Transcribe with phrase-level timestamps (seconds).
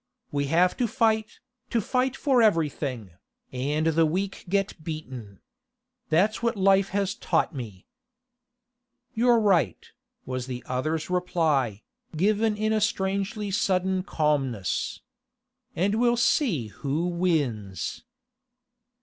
[0.31, 1.37] We have to fight,
[1.69, 3.11] to fight for everything,
[3.51, 5.41] and the weak get beaten.
[6.09, 7.85] That's what life has taught me.'
[9.13, 9.91] 'You're right,'
[10.25, 11.83] was the other's reply,
[12.17, 15.01] given with a strangely sudden calmness.
[15.75, 18.03] 'And we'll see who wins.